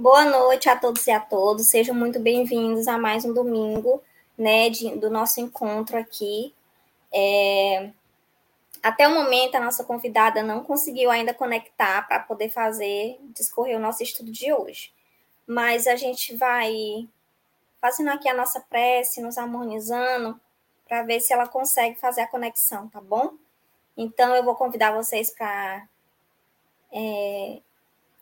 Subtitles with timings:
[0.00, 1.66] Boa noite a todos e a todas.
[1.66, 4.02] Sejam muito bem-vindos a mais um domingo,
[4.36, 6.54] né, de, do nosso encontro aqui.
[7.12, 7.90] É...
[8.82, 13.78] Até o momento, a nossa convidada não conseguiu ainda conectar para poder fazer, discorrer o
[13.78, 14.90] nosso estudo de hoje.
[15.46, 17.06] Mas a gente vai
[17.78, 20.40] fazendo aqui a nossa prece, nos harmonizando,
[20.88, 23.34] para ver se ela consegue fazer a conexão, tá bom?
[23.94, 25.86] Então, eu vou convidar vocês para
[26.90, 27.60] é,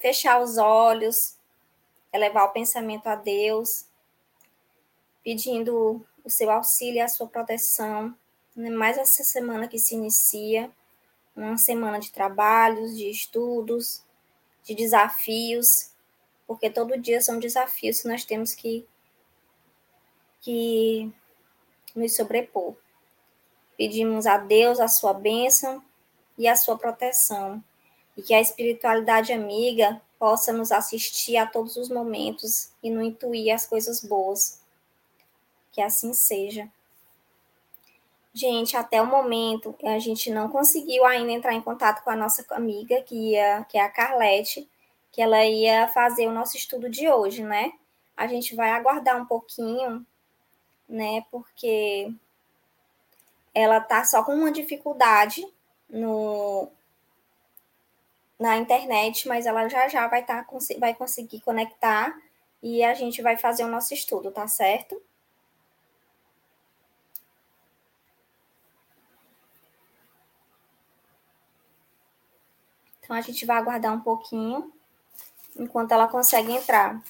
[0.01, 1.38] fechar os olhos,
[2.13, 3.87] elevar o pensamento a Deus,
[5.23, 8.15] pedindo o seu auxílio e a sua proteção.
[8.55, 8.71] Né?
[8.71, 10.71] Mais essa semana que se inicia,
[11.37, 14.03] uma semana de trabalhos, de estudos,
[14.65, 15.91] de desafios,
[16.47, 18.87] porque todo dia são desafios que nós temos que,
[20.41, 21.13] que
[21.95, 22.75] nos sobrepor.
[23.77, 25.83] Pedimos a Deus a sua bênção
[26.37, 27.63] e a sua proteção,
[28.17, 33.55] e que a espiritualidade amiga possa nos assistir a todos os momentos e nos intuir
[33.55, 34.61] as coisas boas.
[35.73, 36.69] Que assim seja.
[38.33, 42.45] Gente, até o momento a gente não conseguiu ainda entrar em contato com a nossa
[42.51, 44.69] amiga, que, ia, que é a Carlete,
[45.11, 47.73] que ela ia fazer o nosso estudo de hoje, né?
[48.17, 50.07] A gente vai aguardar um pouquinho,
[50.89, 51.25] né?
[51.31, 52.13] Porque
[53.55, 55.45] ela tá só com uma dificuldade
[55.89, 56.71] no,
[58.39, 60.47] na internet, mas ela já já vai, tá,
[60.79, 62.17] vai conseguir conectar
[62.63, 65.01] e a gente vai fazer o nosso estudo, tá certo?
[73.03, 74.71] Então a gente vai aguardar um pouquinho
[75.57, 77.03] enquanto ela consegue entrar.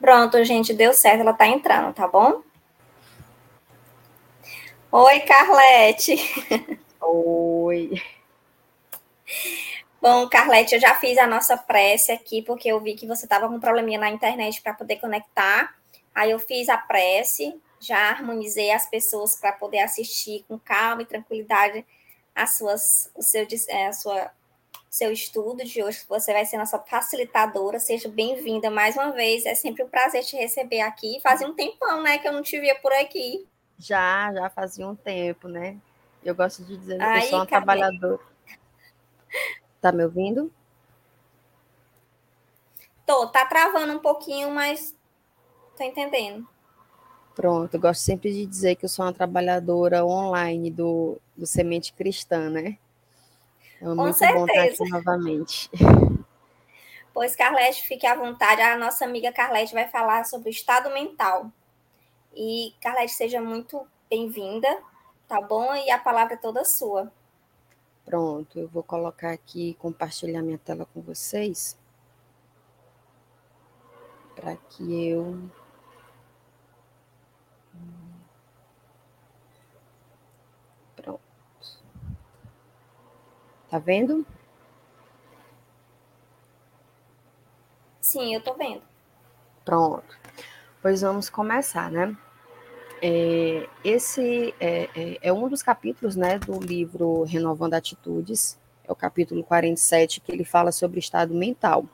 [0.00, 2.42] Pronto, gente, deu certo, ela tá entrando, tá bom?
[4.90, 6.16] Oi, Carlete.
[7.00, 7.90] Oi.
[10.00, 13.48] Bom, Carlete, eu já fiz a nossa prece aqui, porque eu vi que você estava
[13.48, 15.74] com um probleminha na internet para poder conectar.
[16.14, 21.06] Aí eu fiz a prece, já harmonizei as pessoas para poder assistir com calma e
[21.06, 21.84] tranquilidade
[22.34, 24.30] as suas, o seu, é, a sua
[24.94, 27.80] seu estudo de hoje, você vai ser nossa facilitadora.
[27.80, 29.44] Seja bem-vinda mais uma vez.
[29.44, 31.18] É sempre um prazer te receber aqui.
[31.20, 33.44] Fazia um tempão, né, que eu não te via por aqui.
[33.76, 35.76] Já, já fazia um tempo, né?
[36.24, 37.64] Eu gosto de dizer que eu sou uma cadê?
[37.66, 38.20] trabalhadora.
[39.80, 40.52] Tá me ouvindo?
[43.04, 44.94] Tô, tá travando um pouquinho, mas
[45.76, 46.46] tô entendendo.
[47.34, 51.92] Pronto, eu gosto sempre de dizer que eu sou uma trabalhadora online do, do Semente
[51.92, 52.78] Cristã, né?
[53.84, 54.38] É Com muito certeza.
[54.38, 55.70] bom estar aqui novamente.
[57.12, 58.62] Pois, Carlete, fique à vontade.
[58.62, 61.52] A nossa amiga Carlete vai falar sobre o estado mental.
[62.34, 64.66] E, Carlete, seja muito bem-vinda,
[65.28, 65.74] tá bom?
[65.74, 67.12] E a palavra é toda sua.
[68.06, 71.78] Pronto, eu vou colocar aqui, compartilhar minha tela com vocês.
[74.34, 75.38] Para que eu
[83.74, 84.24] Tá vendo?
[88.00, 88.82] Sim, eu tô vendo.
[89.64, 90.16] Pronto.
[90.80, 92.16] Pois vamos começar, né?
[93.02, 98.94] É, esse é, é, é, um dos capítulos né, do livro Renovando Atitudes, é o
[98.94, 101.84] capítulo 47, que ele fala sobre estado mental.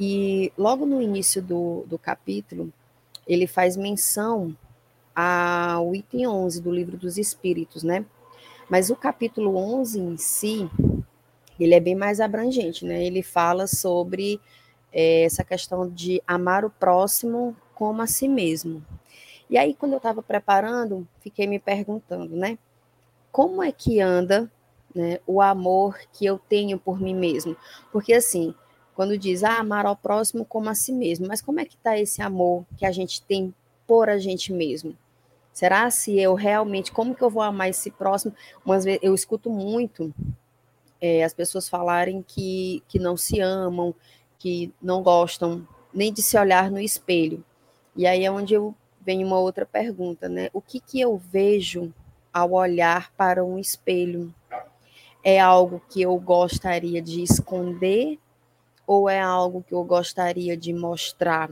[0.00, 2.72] E logo no início do, do capítulo,
[3.26, 4.56] ele faz menção
[5.14, 8.06] ao item 11 do livro dos Espíritos, né?
[8.74, 10.68] Mas o capítulo 11 em si,
[11.60, 13.04] ele é bem mais abrangente, né?
[13.04, 14.40] Ele fala sobre
[14.92, 18.84] é, essa questão de amar o próximo como a si mesmo.
[19.48, 22.58] E aí, quando eu estava preparando, fiquei me perguntando, né?
[23.30, 24.50] Como é que anda
[24.92, 27.56] né, o amor que eu tenho por mim mesmo?
[27.92, 28.52] Porque, assim,
[28.92, 31.96] quando diz ah, amar ao próximo como a si mesmo, mas como é que está
[31.96, 33.54] esse amor que a gente tem
[33.86, 34.96] por a gente mesmo?
[35.54, 38.34] Será se eu realmente, como que eu vou amar esse próximo?
[38.66, 40.12] Umas vezes eu escuto muito
[41.00, 43.94] é, as pessoas falarem que, que não se amam,
[44.36, 47.44] que não gostam nem de se olhar no espelho.
[47.94, 50.50] E aí é onde eu venho uma outra pergunta, né?
[50.52, 51.94] O que que eu vejo
[52.32, 54.34] ao olhar para um espelho?
[55.22, 58.18] É algo que eu gostaria de esconder
[58.84, 61.48] ou é algo que eu gostaria de mostrar?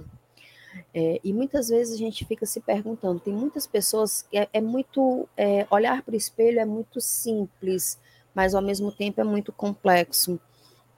[0.94, 4.60] É, e muitas vezes a gente fica se perguntando, tem muitas pessoas que é, é
[4.60, 7.98] muito, é, olhar para o espelho é muito simples,
[8.34, 10.38] mas ao mesmo tempo é muito complexo,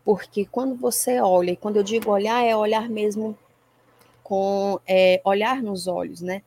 [0.05, 3.37] porque quando você olha, e quando eu digo olhar, é olhar mesmo
[4.23, 6.43] com, é, olhar nos olhos, né?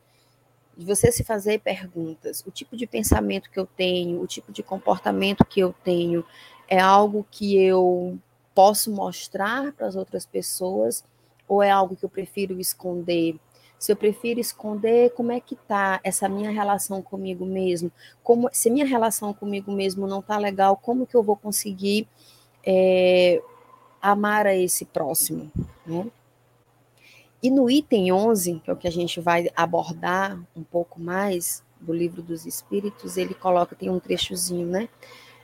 [0.75, 4.61] De você se fazer perguntas, o tipo de pensamento que eu tenho, o tipo de
[4.61, 6.23] comportamento que eu tenho,
[6.67, 8.17] é algo que eu
[8.53, 11.03] posso mostrar para as outras pessoas,
[11.47, 13.35] ou é algo que eu prefiro esconder?
[13.79, 17.91] Se eu prefiro esconder, como é que tá essa minha relação comigo mesmo?
[18.23, 22.07] Como se minha relação comigo mesmo não tá legal, como que eu vou conseguir
[22.65, 23.41] é,
[24.01, 25.51] amar a esse próximo,
[25.85, 26.07] né?
[27.41, 31.63] E no item 11, que é o que a gente vai abordar um pouco mais
[31.79, 34.89] do livro dos Espíritos, ele coloca, tem um trechozinho, né?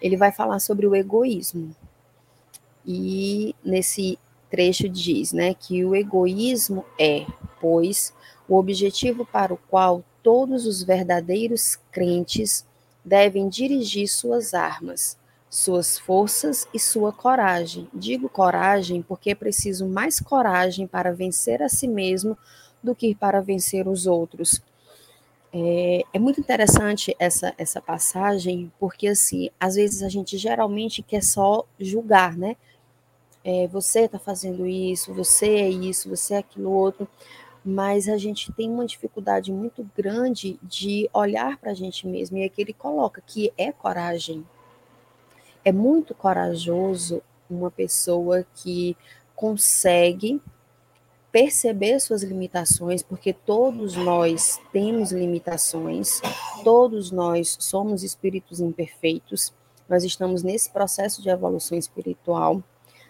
[0.02, 1.76] Ele vai falar sobre o egoísmo.
[2.86, 4.18] E nesse
[4.54, 7.26] trecho diz, né, que o egoísmo é,
[7.60, 8.14] pois,
[8.48, 12.64] o objetivo para o qual todos os verdadeiros crentes
[13.04, 15.18] devem dirigir suas armas,
[15.50, 17.90] suas forças e sua coragem.
[17.92, 22.38] Digo coragem porque é preciso mais coragem para vencer a si mesmo
[22.84, 24.62] do que para vencer os outros.
[25.52, 31.24] É, é, muito interessante essa, essa passagem, porque assim, às vezes a gente geralmente quer
[31.24, 32.56] só julgar, né?
[33.44, 37.07] É, você está fazendo isso, você é isso, você é aquilo outro,
[37.63, 42.44] mas a gente tem uma dificuldade muito grande de olhar para a gente mesmo, e
[42.44, 44.45] aqui ele coloca que é coragem.
[45.63, 48.98] É muito corajoso uma pessoa que
[49.36, 50.42] consegue
[51.31, 56.22] perceber suas limitações, porque todos nós temos limitações,
[56.63, 59.51] todos nós somos espíritos imperfeitos,
[59.90, 62.62] nós estamos nesse processo de evolução espiritual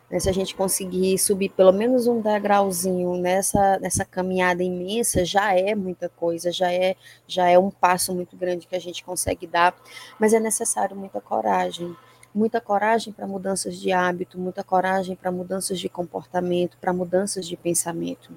[0.09, 5.53] né, se a gente conseguir subir pelo menos um degrauzinho nessa, nessa caminhada imensa, já
[5.57, 6.95] é muita coisa, já é,
[7.27, 9.75] já é um passo muito grande que a gente consegue dar,
[10.19, 11.95] mas é necessário muita coragem.
[12.35, 17.55] Muita coragem para mudanças de hábito, muita coragem para mudanças de comportamento, para mudanças de
[17.55, 18.31] pensamento.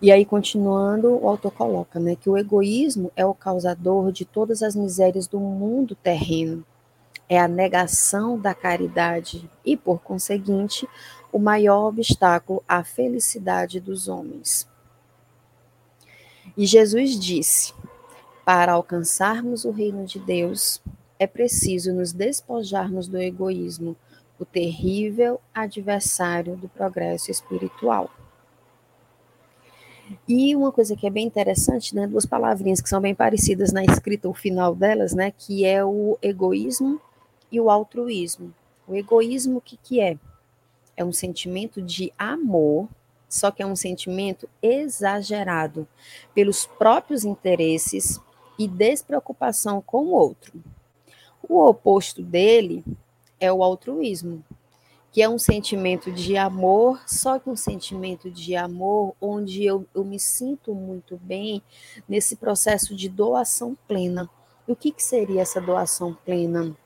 [0.00, 4.62] E aí, continuando, o autor coloca né, que o egoísmo é o causador de todas
[4.62, 6.64] as misérias do mundo terreno
[7.28, 10.88] é a negação da caridade e, por conseguinte,
[11.30, 14.66] o maior obstáculo à felicidade dos homens.
[16.56, 17.74] E Jesus disse:
[18.44, 20.82] para alcançarmos o reino de Deus,
[21.18, 23.94] é preciso nos despojarmos do egoísmo,
[24.38, 28.10] o terrível adversário do progresso espiritual.
[30.26, 33.84] E uma coisa que é bem interessante, né, duas palavrinhas que são bem parecidas na
[33.84, 36.98] escrita, o final delas, né, que é o egoísmo
[37.50, 38.54] e o altruísmo.
[38.86, 40.18] O egoísmo, o que, que é?
[40.96, 42.88] É um sentimento de amor,
[43.28, 45.86] só que é um sentimento exagerado
[46.34, 48.20] pelos próprios interesses
[48.58, 50.52] e despreocupação com o outro.
[51.46, 52.84] O oposto dele
[53.38, 54.44] é o altruísmo,
[55.12, 60.04] que é um sentimento de amor, só que um sentimento de amor onde eu, eu
[60.04, 61.62] me sinto muito bem
[62.08, 64.28] nesse processo de doação plena.
[64.66, 66.76] E o que, que seria essa doação plena?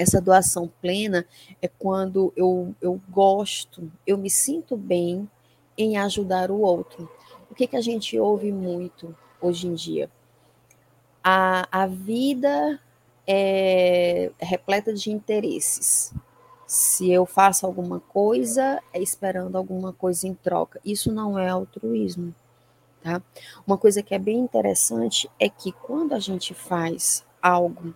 [0.00, 1.26] Essa doação plena
[1.60, 5.28] é quando eu, eu gosto, eu me sinto bem
[5.76, 7.06] em ajudar o outro.
[7.50, 10.10] O que, que a gente ouve muito hoje em dia?
[11.22, 12.80] A, a vida
[13.26, 16.14] é repleta de interesses.
[16.66, 20.80] Se eu faço alguma coisa, é esperando alguma coisa em troca.
[20.82, 22.34] Isso não é altruísmo.
[23.02, 23.20] Tá?
[23.66, 27.94] Uma coisa que é bem interessante é que quando a gente faz algo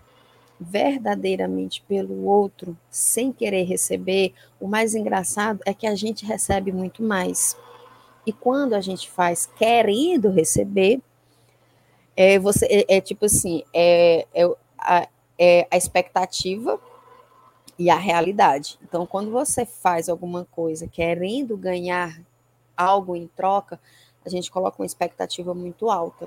[0.59, 7.03] verdadeiramente pelo outro, sem querer receber, o mais engraçado é que a gente recebe muito
[7.03, 7.57] mais.
[8.27, 11.01] E quando a gente faz querendo receber,
[12.17, 14.45] é, você, é, é tipo assim, é, é,
[14.79, 15.09] a,
[15.39, 16.81] é a expectativa
[17.79, 18.79] e a realidade.
[18.83, 22.21] Então, quando você faz alguma coisa querendo ganhar
[22.77, 23.81] algo em troca,
[24.25, 26.27] a gente coloca uma expectativa muito alta.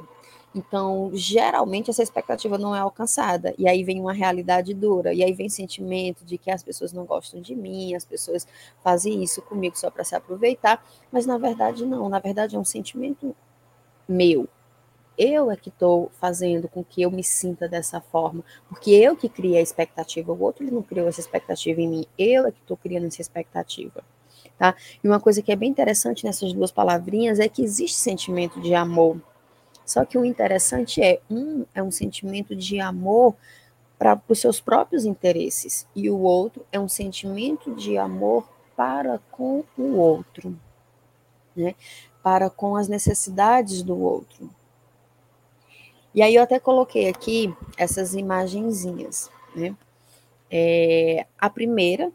[0.57, 3.53] Então, geralmente, essa expectativa não é alcançada.
[3.59, 5.13] E aí vem uma realidade dura.
[5.13, 8.47] E aí vem sentimento de que as pessoas não gostam de mim, as pessoas
[8.83, 10.83] fazem isso comigo só para se aproveitar.
[11.11, 12.09] Mas, na verdade, não.
[12.09, 13.35] Na verdade, é um sentimento
[14.09, 14.49] meu.
[15.15, 18.43] Eu é que estou fazendo com que eu me sinta dessa forma.
[18.67, 20.33] Porque eu que criei a expectativa.
[20.33, 22.05] O outro não criou essa expectativa em mim.
[22.17, 24.03] Eu é que estou criando essa expectativa.
[24.57, 24.75] Tá?
[25.03, 28.73] E uma coisa que é bem interessante nessas duas palavrinhas é que existe sentimento de
[28.73, 29.21] amor
[29.88, 33.34] só que o interessante é, um é um sentimento de amor
[33.98, 39.63] para os seus próprios interesses, e o outro é um sentimento de amor para com
[39.77, 40.56] o outro,
[41.56, 41.74] né?
[42.22, 44.50] para com as necessidades do outro.
[46.13, 49.75] E aí eu até coloquei aqui essas imagenzinhas, né?
[50.51, 52.12] É, a primeira,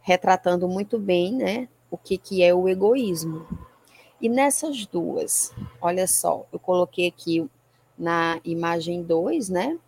[0.00, 3.46] retratando muito bem, né, o que, que é o egoísmo,
[4.20, 7.48] e nessas duas, olha só, eu coloquei aqui
[7.98, 9.78] na imagem 2, né?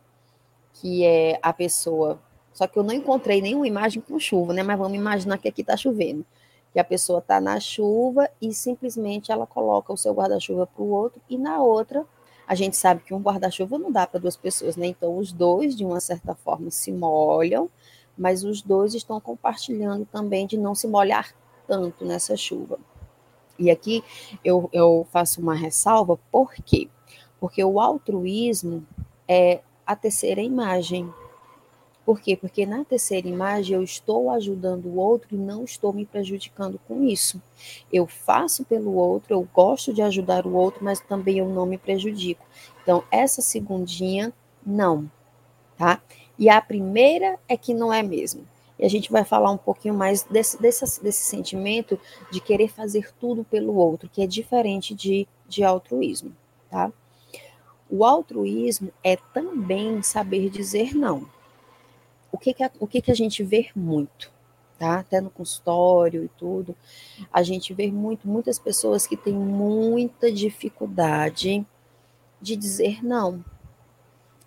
[0.74, 2.20] Que é a pessoa.
[2.52, 4.62] Só que eu não encontrei nenhuma imagem com chuva, né?
[4.62, 6.24] Mas vamos imaginar que aqui está chovendo.
[6.72, 10.90] Que a pessoa está na chuva e simplesmente ela coloca o seu guarda-chuva para o
[10.90, 12.04] outro, e na outra,
[12.46, 14.86] a gente sabe que um guarda-chuva não dá para duas pessoas, né?
[14.86, 17.70] Então, os dois, de uma certa forma, se molham,
[18.16, 21.34] mas os dois estão compartilhando também de não se molhar
[21.66, 22.78] tanto nessa chuva.
[23.58, 24.04] E aqui
[24.44, 26.88] eu, eu faço uma ressalva, por quê?
[27.40, 28.86] Porque o altruísmo
[29.26, 31.12] é a terceira imagem.
[32.04, 32.36] Por quê?
[32.36, 37.04] Porque na terceira imagem eu estou ajudando o outro e não estou me prejudicando com
[37.04, 37.40] isso.
[37.92, 41.76] Eu faço pelo outro, eu gosto de ajudar o outro, mas também eu não me
[41.76, 42.44] prejudico.
[42.82, 44.32] Então, essa segundinha,
[44.64, 45.10] não,
[45.76, 46.00] tá?
[46.38, 48.46] E a primeira é que não é mesmo.
[48.78, 51.98] E a gente vai falar um pouquinho mais desse, desse, desse sentimento
[52.30, 56.32] de querer fazer tudo pelo outro, que é diferente de, de altruísmo,
[56.70, 56.92] tá?
[57.90, 61.26] O altruísmo é também saber dizer não.
[62.30, 64.30] O que, que, a, o que, que a gente vê muito,
[64.78, 65.00] tá?
[65.00, 66.76] Até no consultório e tudo,
[67.32, 71.66] a gente vê muito, muitas pessoas que têm muita dificuldade
[72.40, 73.44] de dizer não.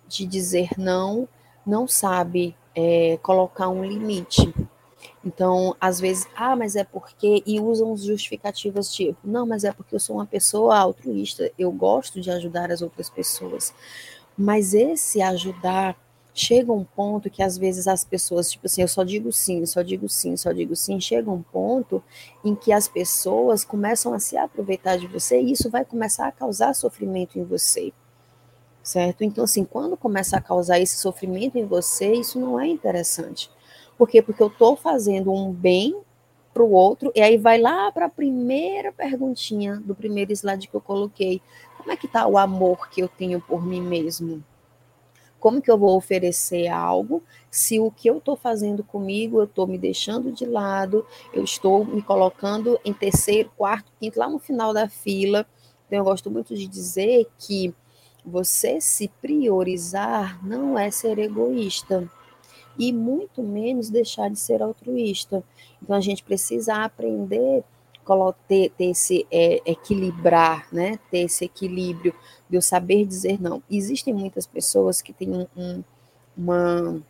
[0.08, 1.28] De dizer não,
[1.66, 4.52] não sabe é, colocar um limite.
[5.24, 9.94] Então, às vezes, ah, mas é porque, e usam justificativas tipo, não, mas é porque
[9.94, 13.72] eu sou uma pessoa altruísta, eu gosto de ajudar as outras pessoas.
[14.36, 15.96] Mas esse ajudar
[16.34, 19.82] chega um ponto que às vezes as pessoas, tipo assim, eu só digo sim, só
[19.82, 22.02] digo sim, só digo sim, chega um ponto
[22.44, 26.32] em que as pessoas começam a se aproveitar de você e isso vai começar a
[26.32, 27.92] causar sofrimento em você
[28.82, 29.22] certo?
[29.22, 33.50] Então, assim, quando começa a causar esse sofrimento em você, isso não é interessante.
[33.96, 34.20] Por quê?
[34.20, 35.96] Porque eu estou fazendo um bem
[36.52, 40.74] para o outro, e aí vai lá para a primeira perguntinha do primeiro slide que
[40.74, 41.40] eu coloquei.
[41.78, 44.44] Como é que está o amor que eu tenho por mim mesmo?
[45.40, 49.66] Como que eu vou oferecer algo se o que eu estou fazendo comigo, eu estou
[49.66, 54.72] me deixando de lado, eu estou me colocando em terceiro, quarto, quinto, lá no final
[54.72, 55.46] da fila.
[55.86, 57.74] Então, eu gosto muito de dizer que
[58.24, 62.10] você se priorizar não é ser egoísta
[62.78, 65.42] e muito menos deixar de ser altruísta.
[65.82, 67.64] Então a gente precisa aprender
[68.48, 70.98] ter, ter esse é, equilibrar, né?
[71.10, 72.14] Ter esse equilíbrio
[72.48, 73.62] de eu saber dizer não.
[73.70, 75.84] Existem muitas pessoas que têm um, um,
[76.36, 77.02] uma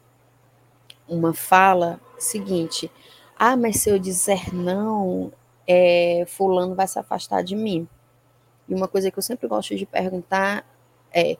[1.09, 2.91] uma fala seguinte:
[3.37, 5.33] ah, mas se eu dizer não,
[5.67, 7.89] é, fulano vai se afastar de mim.
[8.69, 10.65] E uma coisa que eu sempre gosto de perguntar
[11.15, 11.37] é: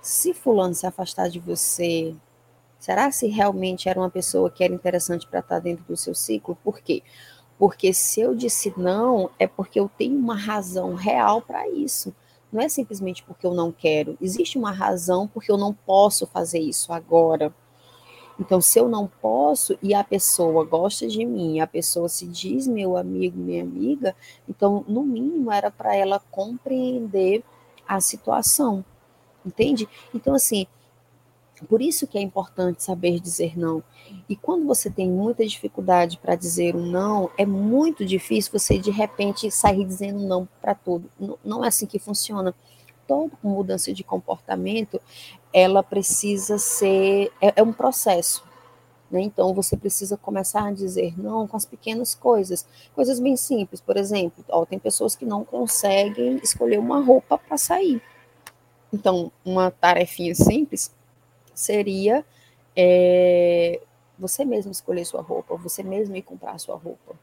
[0.00, 2.14] se fulano se afastar de você,
[2.78, 6.56] será se realmente era uma pessoa que era interessante para estar dentro do seu ciclo?
[6.62, 7.02] Por quê?
[7.58, 12.14] Porque se eu disse não, é porque eu tenho uma razão real para isso.
[12.52, 14.16] Não é simplesmente porque eu não quero.
[14.20, 17.54] Existe uma razão porque eu não posso fazer isso agora.
[18.38, 22.66] Então, se eu não posso e a pessoa gosta de mim, a pessoa se diz
[22.66, 24.14] meu amigo, minha amiga,
[24.48, 27.44] então, no mínimo, era para ela compreender
[27.86, 28.84] a situação,
[29.44, 29.88] entende?
[30.14, 30.66] Então, assim,
[31.68, 33.82] por isso que é importante saber dizer não.
[34.28, 38.90] E quando você tem muita dificuldade para dizer um não, é muito difícil você de
[38.90, 41.08] repente sair dizendo não para tudo.
[41.44, 42.54] Não, é assim que funciona.
[43.06, 45.00] toda mudança de comportamento,
[45.52, 48.42] ela precisa ser, é, é um processo,
[49.10, 49.20] né?
[49.20, 53.80] Então, você precisa começar a dizer não com as pequenas coisas, coisas bem simples.
[53.80, 58.02] Por exemplo, ó, tem pessoas que não conseguem escolher uma roupa para sair.
[58.92, 60.92] Então, uma tarefinha simples
[61.54, 62.24] seria
[62.76, 63.80] é,
[64.18, 67.14] você mesmo escolher sua roupa, você mesmo ir comprar sua roupa.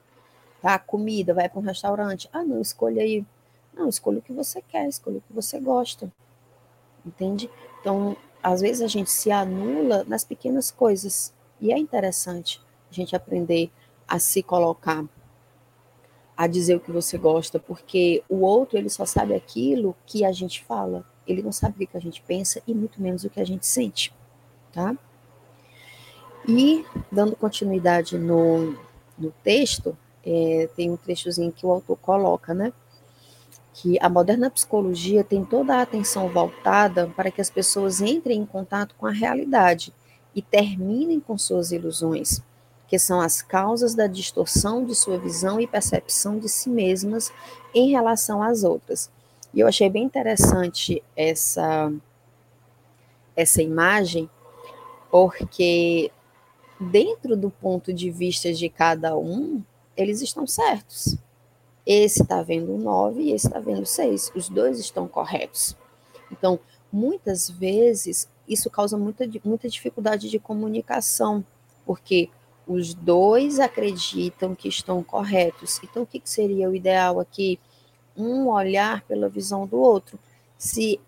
[0.61, 0.77] Tá?
[0.77, 2.29] Comida, vai para um restaurante.
[2.31, 3.25] Ah, não, escolha aí.
[3.73, 6.11] Não, escolha o que você quer, escolha o que você gosta.
[7.05, 7.49] Entende?
[7.79, 11.33] Então, às vezes a gente se anula nas pequenas coisas.
[11.61, 13.71] E é interessante a gente aprender
[14.07, 15.05] a se colocar,
[16.35, 20.31] a dizer o que você gosta, porque o outro ele só sabe aquilo que a
[20.31, 23.39] gente fala, ele não sabe o que a gente pensa e muito menos o que
[23.39, 24.11] a gente sente,
[24.73, 24.95] tá?
[26.47, 28.75] E dando continuidade no,
[29.17, 32.73] no texto, é, tem um trechozinho que o autor coloca, né?
[33.73, 38.45] Que a moderna psicologia tem toda a atenção voltada para que as pessoas entrem em
[38.45, 39.93] contato com a realidade
[40.35, 42.41] e terminem com suas ilusões,
[42.87, 47.31] que são as causas da distorção de sua visão e percepção de si mesmas
[47.73, 49.09] em relação às outras.
[49.53, 51.91] E eu achei bem interessante essa
[53.35, 54.29] essa imagem,
[55.09, 56.11] porque
[56.79, 59.63] dentro do ponto de vista de cada um,
[59.95, 61.17] eles estão certos.
[61.85, 64.31] Esse está vendo 9 e esse está vendo 6.
[64.35, 65.75] Os dois estão corretos.
[66.31, 66.59] Então,
[66.91, 71.43] muitas vezes, isso causa muita, muita dificuldade de comunicação,
[71.85, 72.29] porque
[72.67, 75.79] os dois acreditam que estão corretos.
[75.83, 77.59] Então, o que seria o ideal aqui?
[78.15, 80.19] Um olhar pela visão do outro.
[80.57, 80.99] Se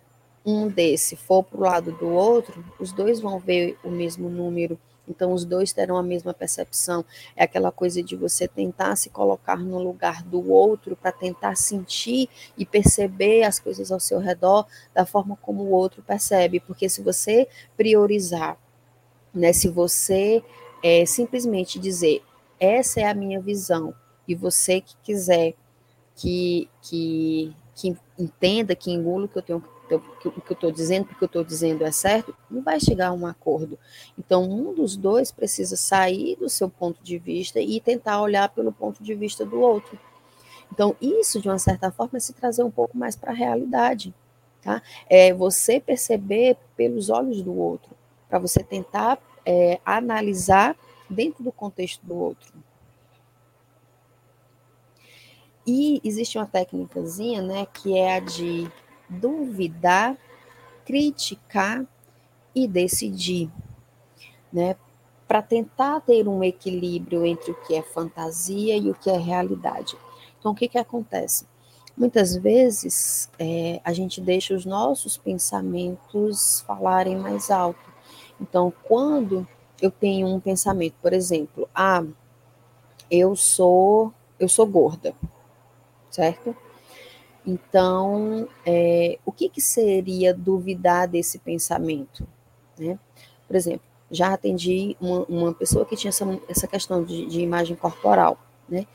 [0.45, 4.77] um desse for para o lado do outro, os dois vão ver o mesmo número
[5.07, 7.03] então, os dois terão a mesma percepção.
[7.35, 12.29] É aquela coisa de você tentar se colocar no lugar do outro para tentar sentir
[12.57, 16.59] e perceber as coisas ao seu redor da forma como o outro percebe.
[16.59, 18.57] Porque se você priorizar,
[19.33, 20.41] né, se você
[20.81, 22.21] é, simplesmente dizer
[22.59, 23.93] essa é a minha visão
[24.27, 25.53] e você que quiser
[26.15, 31.05] que, que, que entenda, que engula o que eu tenho o que eu estou dizendo,
[31.05, 33.77] porque eu estou dizendo é certo, não vai chegar a um acordo.
[34.17, 38.71] Então, um dos dois precisa sair do seu ponto de vista e tentar olhar pelo
[38.71, 39.99] ponto de vista do outro.
[40.71, 44.13] Então, isso, de uma certa forma, é se trazer um pouco mais para a realidade.
[44.61, 44.81] Tá?
[45.09, 47.91] É você perceber pelos olhos do outro,
[48.29, 50.75] para você tentar é, analisar
[51.09, 52.53] dentro do contexto do outro.
[55.65, 58.69] E existe uma técnicazinha, né, que é a de
[59.19, 60.17] duvidar,
[60.85, 61.85] criticar
[62.53, 63.49] e decidir,
[64.51, 64.75] né?
[65.27, 69.97] Para tentar ter um equilíbrio entre o que é fantasia e o que é realidade.
[70.37, 71.45] Então, o que, que acontece?
[71.95, 77.93] Muitas vezes é, a gente deixa os nossos pensamentos falarem mais alto.
[78.41, 79.47] Então, quando
[79.81, 82.03] eu tenho um pensamento, por exemplo, ah,
[83.09, 85.15] eu sou eu sou gorda,
[86.09, 86.55] certo?
[87.45, 92.25] Então, é, o que, que, seria duvidar desse pensamento?
[92.79, 92.97] Né?
[93.47, 97.75] Por exemplo, já atendi uma, uma pessoa que tinha essa, essa questão de, de, imagem
[97.75, 98.37] corporal,
[98.69, 98.87] né?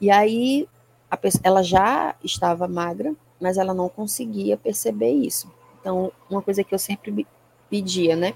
[0.00, 0.68] E aí
[1.10, 5.50] a, ela já estava magra, mas ela não conseguia perceber isso.
[5.80, 7.26] Então, uma coisa que eu sempre
[7.68, 8.34] pedia, né?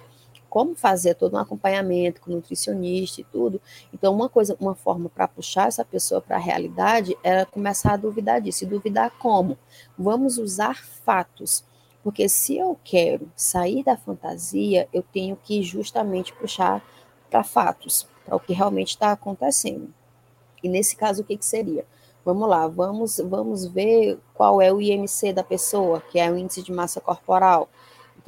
[0.50, 3.62] Como fazer todo um acompanhamento com nutricionista e tudo.
[3.94, 7.96] Então, uma coisa, uma forma para puxar essa pessoa para a realidade era começar a
[7.96, 8.64] duvidar disso.
[8.64, 9.56] E duvidar como?
[9.96, 11.64] Vamos usar fatos.
[12.02, 16.82] Porque se eu quero sair da fantasia, eu tenho que justamente puxar
[17.30, 19.88] para fatos, para o que realmente está acontecendo.
[20.62, 21.86] E nesse caso, o que, que seria?
[22.24, 26.62] Vamos lá, vamos, vamos ver qual é o IMC da pessoa, que é o índice
[26.62, 27.68] de massa corporal.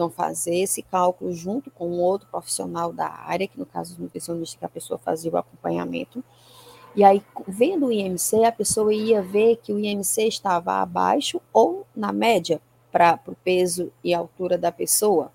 [0.02, 4.58] Então, fazer esse cálculo junto com outro profissional da área, que no caso do nutricionista,
[4.58, 6.24] que a pessoa fazia o acompanhamento.
[6.96, 11.86] E aí, vendo o IMC, a pessoa ia ver que o IMC estava abaixo ou
[11.94, 12.60] na média
[12.90, 15.30] para o peso e altura da pessoa.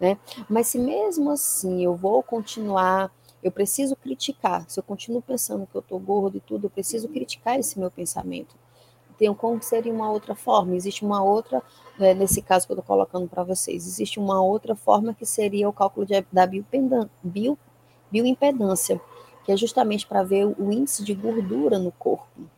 [0.00, 0.18] Né?
[0.48, 3.08] Mas se mesmo assim eu vou continuar,
[3.40, 7.06] eu preciso criticar, se eu continuo pensando que eu estou gordo e tudo, eu preciso
[7.08, 8.61] criticar esse meu pensamento
[9.22, 10.74] tem como seria uma outra forma.
[10.74, 11.62] Existe uma outra,
[11.96, 15.68] né, nesse caso que eu estou colocando para vocês, existe uma outra forma que seria
[15.68, 16.44] o cálculo de, da
[17.22, 17.56] bio,
[18.10, 19.00] bioimpedância,
[19.44, 22.50] que é justamente para ver o índice de gordura no corpo.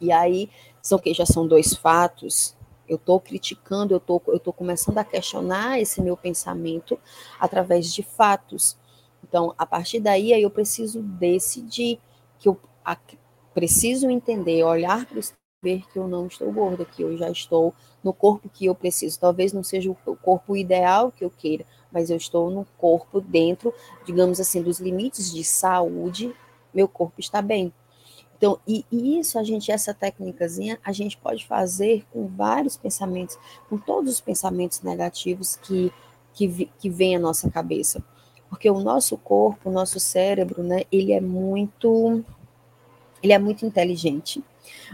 [0.00, 0.50] E aí,
[0.82, 2.56] são que já são dois fatos.
[2.88, 6.98] Eu estou criticando, eu estou eu tô começando a questionar esse meu pensamento
[7.38, 8.76] através de fatos.
[9.22, 12.00] Então, a partir daí, aí eu preciso decidir
[12.40, 12.96] que eu a,
[13.54, 15.22] preciso entender, olhar para o
[15.62, 19.20] ver que eu não estou gorda, que eu já estou no corpo que eu preciso.
[19.20, 23.72] Talvez não seja o corpo ideal que eu queira, mas eu estou no corpo dentro,
[24.06, 26.34] digamos assim, dos limites de saúde,
[26.72, 27.72] meu corpo está bem.
[28.38, 33.38] Então, e, e, isso a gente, essa técnicazinha, a gente pode fazer com vários pensamentos,
[33.68, 35.92] com todos os pensamentos negativos que,
[36.32, 38.02] que, que vem à nossa cabeça.
[38.48, 42.24] Porque o nosso corpo, o nosso cérebro, né, ele é muito,
[43.22, 44.42] ele é muito inteligente,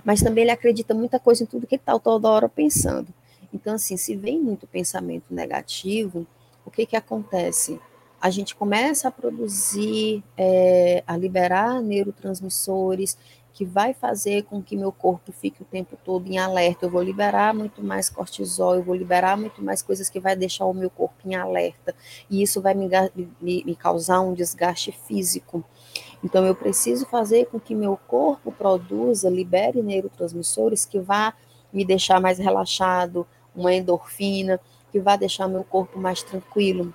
[0.04, 3.08] mas também ele acredita muita coisa em tudo que está toda hora pensando.
[3.52, 6.26] Então, assim, se vem muito pensamento negativo,
[6.64, 7.80] o que que acontece?
[8.20, 13.16] A gente começa a produzir, é, a liberar neurotransmissores
[13.56, 16.84] que vai fazer com que meu corpo fique o tempo todo em alerta.
[16.84, 20.66] Eu vou liberar muito mais cortisol, eu vou liberar muito mais coisas que vai deixar
[20.66, 21.94] o meu corpo em alerta.
[22.28, 22.86] E isso vai me,
[23.40, 25.64] me, me causar um desgaste físico.
[26.24, 31.34] Então, eu preciso fazer com que meu corpo produza, libere neurotransmissores que vá
[31.72, 36.92] me deixar mais relaxado, uma endorfina, que vai deixar meu corpo mais tranquilo.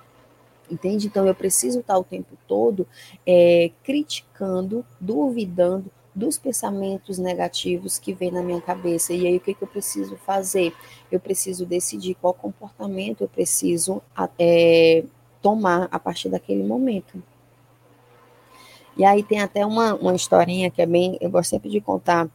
[0.70, 1.06] Entende?
[1.06, 2.86] Então, eu preciso estar o tempo todo
[3.26, 9.12] é, criticando, duvidando, dos pensamentos negativos que vem na minha cabeça.
[9.12, 10.74] E aí, o que, que eu preciso fazer?
[11.10, 14.02] Eu preciso decidir qual comportamento eu preciso
[14.38, 15.04] é,
[15.40, 17.22] tomar a partir daquele momento.
[18.96, 21.16] E aí tem até uma, uma historinha que é bem.
[21.20, 22.28] Eu gosto sempre de contar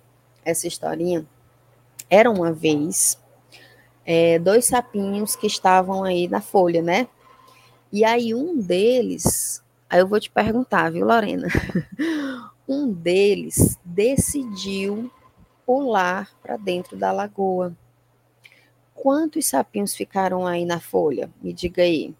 [0.44, 1.26] essa historinha.
[2.10, 3.20] Era uma vez
[4.06, 7.08] é, dois sapinhos que estavam aí na folha, né?
[7.92, 9.64] E aí um deles.
[9.90, 11.48] Aí eu vou te perguntar, viu, Lorena?
[12.68, 15.12] um deles decidiu
[15.66, 17.76] pular para dentro da lagoa.
[18.96, 21.30] Quantos sapinhos ficaram aí na folha?
[21.42, 22.16] Me diga aí.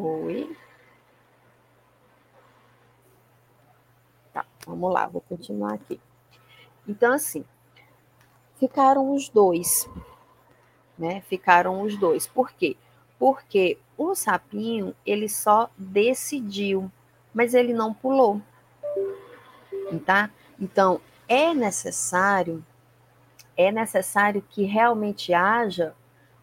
[0.00, 0.56] Oi.
[4.32, 6.00] Tá, vamos lá, vou continuar aqui.
[6.86, 7.44] Então, assim,
[8.60, 9.90] ficaram os dois,
[10.96, 11.20] né?
[11.22, 12.28] Ficaram os dois.
[12.28, 12.76] Por quê?
[13.18, 16.88] Porque o sapinho, ele só decidiu,
[17.34, 18.40] mas ele não pulou.
[20.06, 20.30] Tá?
[20.60, 22.64] Então, é necessário
[23.56, 25.92] é necessário que realmente haja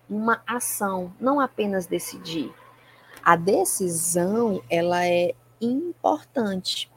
[0.09, 2.53] uma ação, não apenas decidir.
[3.25, 6.91] A decisão, ela é importante,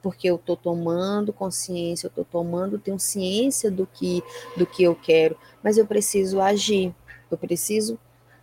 [0.00, 4.22] porque eu estou tomando consciência, eu estou tomando, tenho ciência do que,
[4.56, 6.94] do que eu quero, mas eu preciso agir,
[7.30, 7.98] eu preciso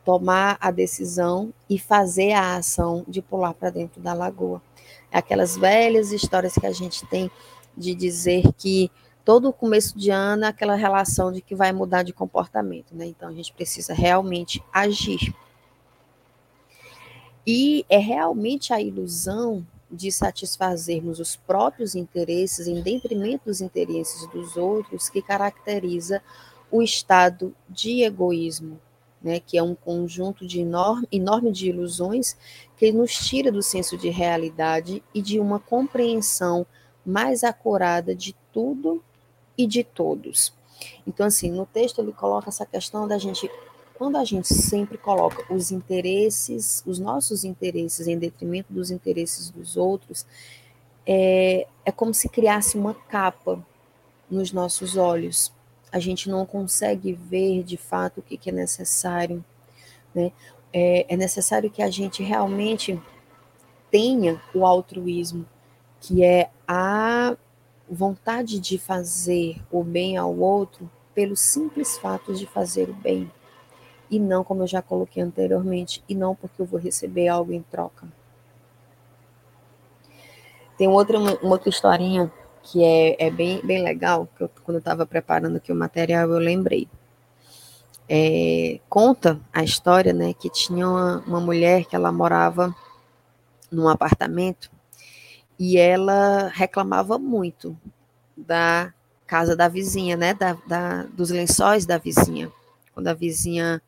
[0.05, 4.61] tomar a decisão e fazer a ação de pular para dentro da lagoa.
[5.11, 7.31] Aquelas velhas histórias que a gente tem
[7.75, 8.91] de dizer que
[9.25, 13.05] todo começo de ano é aquela relação de que vai mudar de comportamento, né?
[13.05, 15.33] Então a gente precisa realmente agir.
[17.45, 24.57] E é realmente a ilusão de satisfazermos os próprios interesses em detrimento dos interesses dos
[24.57, 26.21] outros que caracteriza
[26.71, 28.79] o estado de egoísmo,
[29.21, 32.35] né, que é um conjunto de enorme, enorme de ilusões
[32.75, 36.65] que nos tira do senso de realidade e de uma compreensão
[37.05, 39.03] mais acurada de tudo
[39.57, 40.53] e de todos.
[41.05, 43.49] Então, assim, no texto ele coloca essa questão da gente
[43.95, 49.77] quando a gente sempre coloca os interesses, os nossos interesses em detrimento dos interesses dos
[49.77, 50.25] outros,
[51.05, 53.63] é, é como se criasse uma capa
[54.29, 55.53] nos nossos olhos.
[55.91, 59.43] A gente não consegue ver de fato o que, que é necessário.
[60.13, 60.31] Né?
[60.71, 62.99] É, é necessário que a gente realmente
[63.91, 65.45] tenha o altruísmo,
[66.01, 67.37] que é a
[67.87, 73.31] vontade de fazer o bem ao outro pelo simples fato de fazer o bem
[74.15, 77.63] e não como eu já coloquei anteriormente, e não porque eu vou receber algo em
[77.63, 78.07] troca.
[80.77, 84.79] Tem outra, uma, outra historinha que é, é bem, bem legal, que eu, quando eu
[84.79, 86.87] estava preparando aqui o material, eu lembrei.
[88.07, 92.75] É, conta a história, né, que tinha uma, uma mulher que ela morava
[93.71, 94.69] num apartamento
[95.57, 97.75] e ela reclamava muito
[98.37, 98.93] da
[99.25, 102.51] casa da vizinha, né, da, da, dos lençóis da vizinha.
[102.93, 103.81] Quando a vizinha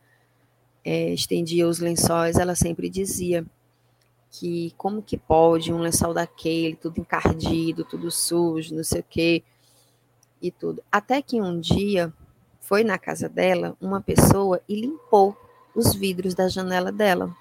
[0.85, 3.43] é, estendia os lençóis, ela sempre dizia
[4.29, 9.43] que como que pode um lençol daquele, tudo encardido, tudo sujo, não sei o quê,
[10.41, 10.83] e tudo.
[10.91, 12.13] Até que um dia
[12.59, 15.35] foi na casa dela uma pessoa e limpou
[15.73, 17.35] os vidros da janela dela.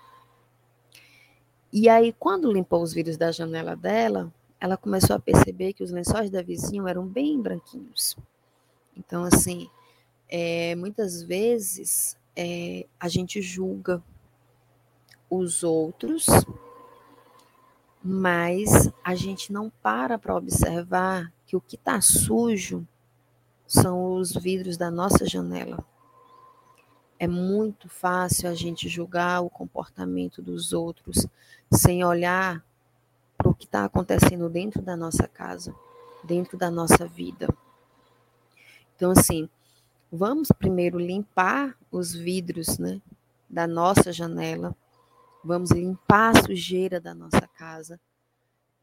[1.72, 5.90] E aí, quando limpou os vidros da janela dela, ela começou a perceber que os
[5.90, 8.16] lençóis da vizinha eram bem branquinhos.
[8.96, 9.68] Então, assim,
[10.28, 14.02] é, muitas vezes é, a gente julga,
[15.30, 16.26] os outros,
[18.02, 22.86] mas a gente não para para observar que o que está sujo
[23.66, 25.84] são os vidros da nossa janela.
[27.18, 31.26] É muito fácil a gente julgar o comportamento dos outros
[31.72, 32.64] sem olhar
[33.36, 35.74] para o que está acontecendo dentro da nossa casa,
[36.22, 37.48] dentro da nossa vida.
[38.94, 39.48] Então, assim,
[40.12, 43.00] vamos primeiro limpar os vidros né,
[43.48, 44.74] da nossa janela,
[45.44, 48.00] vamos limpar a sujeira da nossa casa,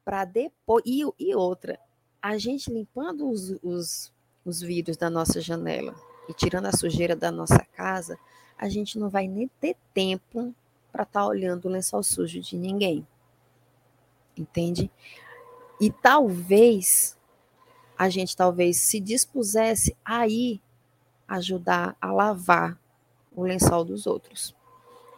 [0.06, 0.82] para depois.
[0.86, 1.78] E, e, outra,
[2.22, 4.14] a gente limpando os, os,
[4.46, 5.94] os vidros da nossa janela
[6.30, 8.18] e tirando a sujeira da nossa casa,
[8.58, 10.56] a gente não vai nem ter tempo
[10.90, 13.06] para estar tá olhando o lençol sujo de ninguém.
[14.38, 14.90] Entende?
[15.82, 17.18] E talvez
[17.98, 20.62] a gente talvez se dispusesse a ir
[21.28, 22.81] ajudar a lavar
[23.36, 24.56] o lençol dos outros.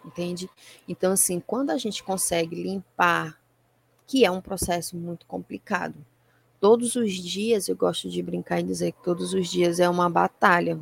[0.06, 0.50] Entende?
[0.88, 3.40] Então, assim, quando a gente consegue limpar,
[4.06, 5.96] que é um processo muito complicado,
[6.60, 10.10] todos os dias, eu gosto de brincar e dizer que todos os dias é uma
[10.10, 10.80] batalha.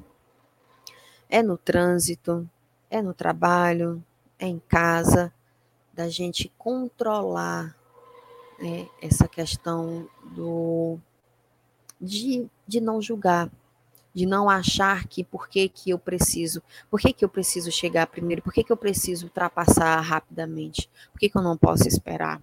[1.29, 2.49] É no trânsito,
[2.89, 4.03] é no trabalho,
[4.37, 5.31] é em casa,
[5.93, 7.75] da gente controlar
[8.59, 10.99] né, essa questão do
[11.99, 13.51] de, de não julgar,
[14.13, 18.07] de não achar que por que, que eu preciso, por que, que eu preciso chegar
[18.07, 22.41] primeiro, por que, que eu preciso ultrapassar rapidamente, por que, que eu não posso esperar.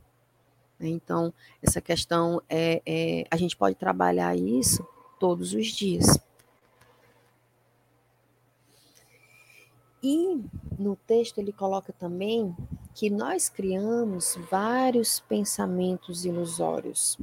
[0.79, 0.89] Né?
[0.89, 4.87] Então, essa questão é, é, a gente pode trabalhar isso
[5.19, 6.19] todos os dias.
[10.03, 10.41] E
[10.79, 12.57] no texto ele coloca também
[12.95, 17.19] que nós criamos vários pensamentos ilusórios.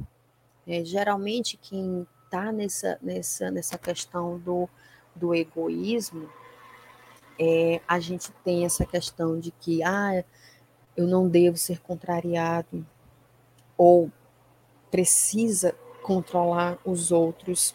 [0.66, 4.68] É, geralmente, quem está nessa, nessa, nessa questão do,
[5.14, 6.28] do egoísmo,
[7.38, 10.24] é, a gente tem essa questão de que ah,
[10.96, 12.86] eu não devo ser contrariado,
[13.76, 14.10] ou
[14.90, 17.74] precisa controlar os outros.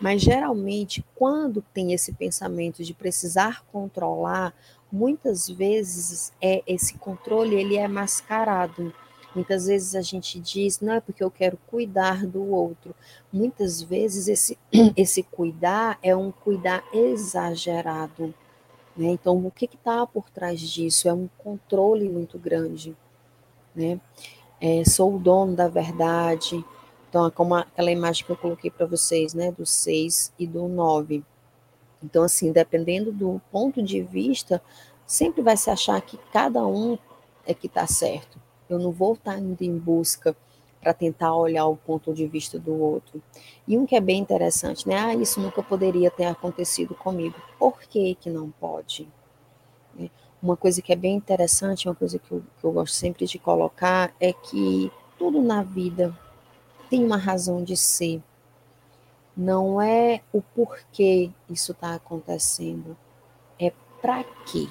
[0.00, 4.54] Mas geralmente, quando tem esse pensamento de precisar controlar,
[4.90, 8.94] muitas vezes é esse controle ele é mascarado.
[9.34, 12.94] Muitas vezes a gente diz, não é porque eu quero cuidar do outro.
[13.32, 14.58] Muitas vezes esse,
[14.96, 18.34] esse cuidar é um cuidar exagerado.
[18.96, 19.08] Né?
[19.08, 21.08] Então, o que está por trás disso?
[21.08, 22.96] É um controle muito grande.
[23.74, 23.98] Né?
[24.60, 26.62] É, sou o dono da verdade.
[27.08, 29.50] Então, é como aquela imagem que eu coloquei para vocês, né?
[29.50, 31.24] Do 6 e do 9.
[32.02, 34.62] Então, assim, dependendo do ponto de vista,
[35.06, 36.98] sempre vai se achar que cada um
[37.46, 38.40] é que está certo.
[38.72, 40.36] Eu não vou estar indo em busca
[40.80, 43.22] para tentar olhar o ponto de vista do outro.
[43.68, 44.96] E um que é bem interessante, né?
[44.98, 47.36] Ah, isso nunca poderia ter acontecido comigo.
[47.58, 49.08] Por que que não pode?
[49.94, 50.10] Né?
[50.42, 53.38] Uma coisa que é bem interessante, uma coisa que eu, que eu gosto sempre de
[53.38, 56.16] colocar é que tudo na vida
[56.90, 58.20] tem uma razão de ser.
[59.36, 62.96] Não é o porquê isso está acontecendo,
[63.58, 64.68] é para quê.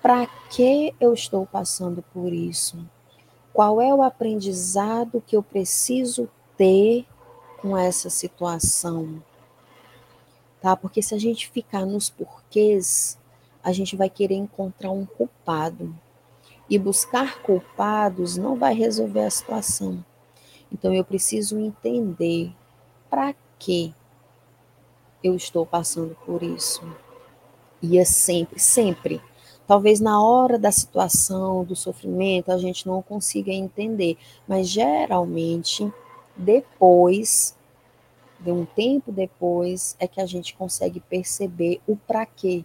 [0.00, 2.78] Para que eu estou passando por isso?
[3.52, 7.04] Qual é o aprendizado que eu preciso ter
[7.60, 9.22] com essa situação?
[10.60, 10.76] Tá?
[10.76, 13.18] Porque se a gente ficar nos porquês,
[13.62, 15.94] a gente vai querer encontrar um culpado.
[16.70, 20.04] E buscar culpados não vai resolver a situação.
[20.70, 22.54] Então eu preciso entender
[23.10, 23.92] para que
[25.24, 26.82] eu estou passando por isso.
[27.82, 29.20] E é sempre, sempre
[29.68, 34.16] Talvez na hora da situação, do sofrimento, a gente não consiga entender,
[34.48, 35.92] mas geralmente
[36.34, 37.54] depois,
[38.40, 42.64] de um tempo depois, é que a gente consegue perceber o para quê.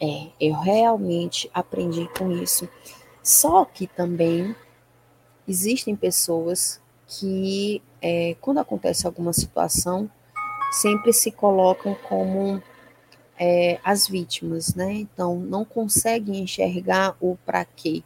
[0.00, 2.68] É, eu realmente aprendi com isso.
[3.22, 4.56] Só que também
[5.46, 10.10] existem pessoas que, é, quando acontece alguma situação,
[10.72, 12.60] sempre se colocam como
[13.38, 14.92] é, as vítimas, né?
[14.92, 18.02] Então, não conseguem enxergar o para quê.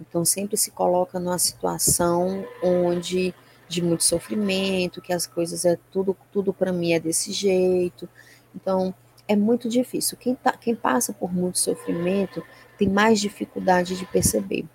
[0.00, 3.34] Então, sempre se coloca numa situação onde
[3.68, 8.08] de muito sofrimento, que as coisas é tudo, tudo para mim é desse jeito.
[8.54, 8.94] Então,
[9.26, 10.18] é muito difícil.
[10.18, 12.44] Quem, tá, quem passa por muito sofrimento
[12.78, 14.66] tem mais dificuldade de perceber,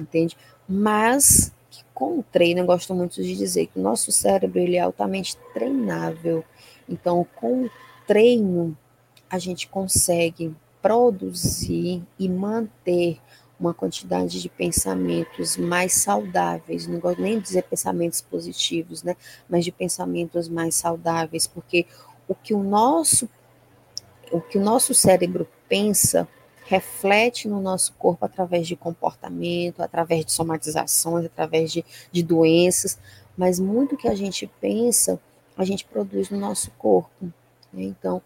[0.00, 0.36] entende?
[0.66, 4.76] Mas que com o treino, eu gosto muito de dizer que o nosso cérebro ele
[4.76, 6.44] é altamente treinável.
[6.88, 7.70] Então, com o
[8.10, 8.76] treino,
[9.30, 13.20] a gente consegue produzir e manter
[13.58, 19.14] uma quantidade de pensamentos mais saudáveis, não gosto nem de dizer pensamentos positivos, né,
[19.48, 21.86] mas de pensamentos mais saudáveis, porque
[22.26, 23.30] o que o nosso
[24.32, 26.26] o que o nosso cérebro pensa
[26.64, 32.98] reflete no nosso corpo através de comportamento, através de somatizações, através de, de doenças,
[33.36, 35.20] mas muito que a gente pensa,
[35.56, 37.32] a gente produz no nosso corpo.
[37.72, 37.82] Né?
[37.82, 38.22] Então,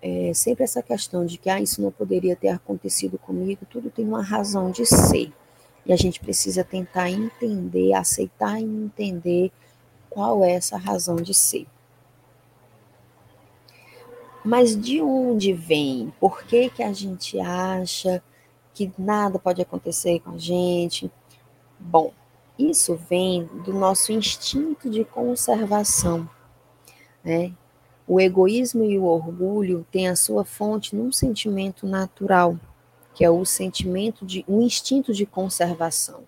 [0.00, 4.04] é, sempre essa questão de que ah, isso não poderia ter acontecido comigo, tudo tem
[4.04, 5.32] uma razão de ser.
[5.86, 9.52] E a gente precisa tentar entender, aceitar e entender
[10.10, 11.66] qual é essa razão de ser.
[14.44, 16.12] Mas de onde vem?
[16.18, 18.22] Por que, que a gente acha
[18.74, 21.10] que nada pode acontecer com a gente?
[21.78, 22.12] Bom,
[22.58, 26.28] isso vem do nosso instinto de conservação.
[27.24, 27.52] Né?
[28.06, 32.58] O egoísmo e o orgulho têm a sua fonte num sentimento natural,
[33.14, 36.24] que é o sentimento de um instinto de conservação.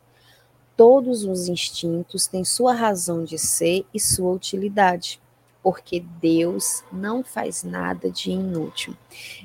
[0.76, 5.20] Todos os instintos têm sua razão de ser e sua utilidade,
[5.62, 8.96] porque Deus não faz nada de inútil.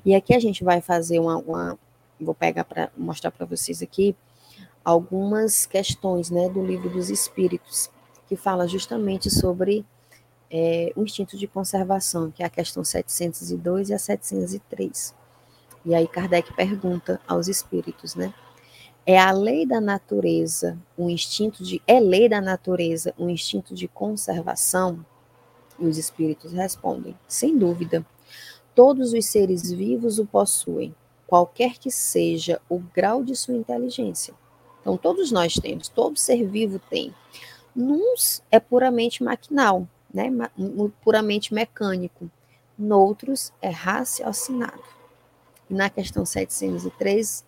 [0.05, 1.79] E aqui a gente vai fazer uma, uma
[2.19, 4.15] vou pegar para mostrar para vocês aqui
[4.83, 7.89] algumas questões, né, do livro dos Espíritos,
[8.27, 9.85] que fala justamente sobre
[10.51, 15.15] é, o instinto de conservação, que é a questão 702 e a 703.
[15.85, 18.33] E aí Kardec pergunta aos espíritos, né?
[19.05, 23.87] É a lei da natureza, um instinto de é lei da natureza, um instinto de
[23.87, 25.03] conservação?
[25.79, 28.05] E os espíritos respondem: sem dúvida.
[28.75, 34.33] Todos os seres vivos o possuem, qualquer que seja o grau de sua inteligência.
[34.81, 37.13] Então, todos nós temos, todo ser vivo tem.
[37.75, 40.29] Uns é puramente maquinal, né,
[41.01, 42.29] puramente mecânico.
[42.77, 44.83] Noutros é raciocinado.
[45.69, 47.45] Na questão 703,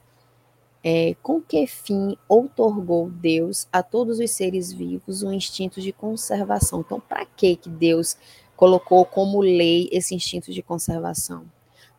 [0.83, 6.81] é, com que fim outorgou Deus a todos os seres vivos um instinto de conservação?
[6.81, 8.17] Então, para que que Deus
[8.55, 11.45] colocou como lei esse instinto de conservação?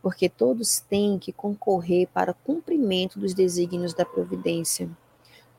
[0.01, 4.91] Porque todos têm que concorrer para o cumprimento dos desígnios da providência.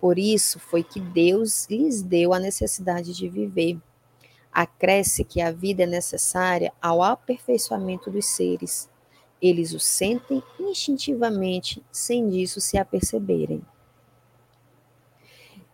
[0.02, 3.80] Por isso foi que Deus lhes deu a necessidade de viver
[4.54, 8.90] Acresce que a vida é necessária ao aperfeiçoamento dos seres.
[9.42, 13.62] Eles o sentem instintivamente, sem disso se aperceberem.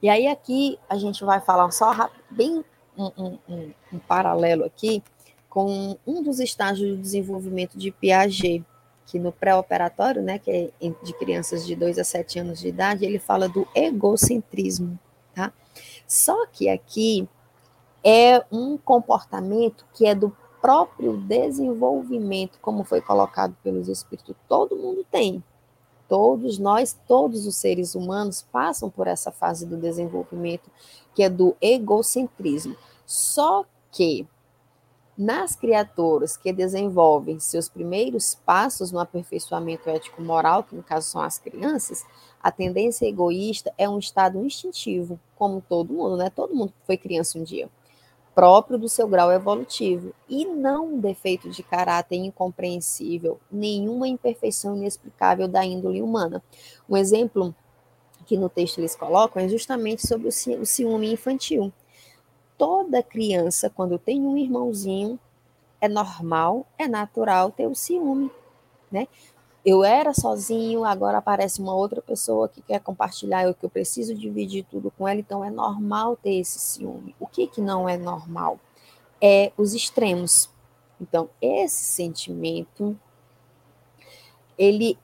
[0.01, 2.63] E aí aqui a gente vai falar só bem
[2.97, 5.03] um, um, um, um paralelo aqui
[5.49, 8.63] com um dos estágios do desenvolvimento de Piaget,
[9.05, 10.69] que no pré-operatório, né, que é
[11.03, 14.99] de crianças de 2 a 7 anos de idade, ele fala do egocentrismo,
[15.33, 15.51] tá?
[16.07, 17.27] Só que aqui
[18.03, 24.35] é um comportamento que é do próprio desenvolvimento, como foi colocado pelos espíritos.
[24.47, 25.43] Todo mundo tem.
[26.07, 30.69] Todos nós, todos os seres humanos passam por essa fase do desenvolvimento,
[31.13, 32.75] que é do egocentrismo.
[33.05, 34.27] Só que
[35.17, 41.37] nas criaturas que desenvolvem seus primeiros passos no aperfeiçoamento ético-moral, que no caso são as
[41.37, 42.05] crianças,
[42.41, 46.29] a tendência egoísta é um estado instintivo, como todo mundo, né?
[46.29, 47.69] Todo mundo foi criança um dia
[48.39, 55.45] próprio do seu grau evolutivo e não um defeito de caráter incompreensível, nenhuma imperfeição inexplicável
[55.45, 56.41] da índole humana.
[56.89, 57.53] Um exemplo
[58.25, 61.69] que no texto eles colocam é justamente sobre o ciúme infantil.
[62.57, 65.19] Toda criança, quando tem um irmãozinho,
[65.81, 68.31] é normal, é natural ter o ciúme,
[68.89, 69.09] né?
[69.65, 74.15] Eu era sozinho, agora aparece uma outra pessoa que quer compartilhar, eu que eu preciso
[74.15, 77.15] dividir tudo com ela, então é normal ter esse ciúme.
[77.19, 78.59] O que que não é normal?
[79.21, 80.49] É os extremos.
[80.99, 82.97] Então, esse sentimento
[84.57, 84.97] ele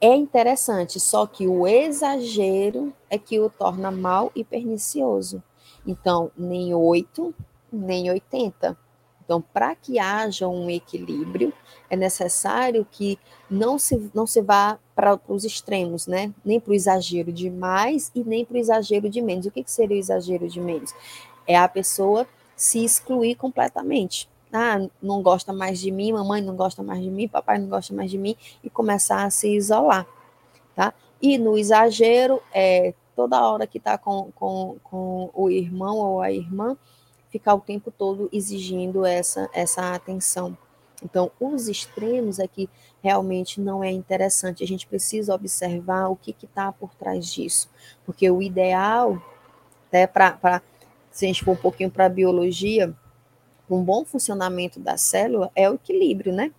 [0.00, 5.42] é interessante, só que o exagero é que o torna mal e pernicioso.
[5.86, 7.34] Então, nem 8,
[7.72, 8.76] nem 80
[9.30, 11.52] então, para que haja um equilíbrio,
[11.88, 13.16] é necessário que
[13.48, 16.34] não se, não se vá para os extremos, né?
[16.44, 19.46] Nem para o exagero de mais e nem para o exagero de menos.
[19.46, 20.92] O que, que seria o exagero de menos?
[21.46, 22.26] É a pessoa
[22.56, 24.28] se excluir completamente.
[24.52, 27.94] Ah, não gosta mais de mim, mamãe não gosta mais de mim, papai não gosta
[27.94, 28.34] mais de mim,
[28.64, 30.08] e começar a se isolar,
[30.74, 30.92] tá?
[31.22, 36.32] E no exagero, é toda hora que está com, com, com o irmão ou a
[36.32, 36.76] irmã,
[37.30, 40.56] ficar o tempo todo exigindo essa, essa atenção.
[41.02, 42.68] Então, os extremos aqui
[43.02, 44.62] realmente não é interessante.
[44.62, 47.70] A gente precisa observar o que está por trás disso.
[48.04, 49.20] Porque o ideal,
[49.88, 50.62] até para
[51.10, 52.94] se a gente for um pouquinho para a biologia,
[53.68, 56.52] um bom funcionamento da célula é o equilíbrio, né?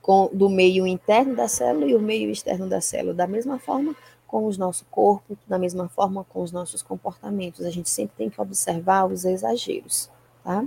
[0.00, 3.12] Com, do meio interno da célula e o meio externo da célula.
[3.12, 3.94] Da mesma forma,
[4.26, 7.64] com o nosso corpo, da mesma forma com os nossos comportamentos.
[7.64, 10.10] A gente sempre tem que observar os exageros,
[10.42, 10.64] tá?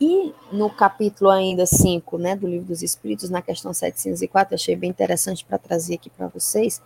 [0.00, 4.90] E no capítulo ainda 5, né, do Livro dos Espíritos, na questão 704, achei bem
[4.90, 6.82] interessante para trazer aqui para vocês,